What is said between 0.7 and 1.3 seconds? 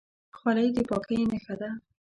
د پاکۍ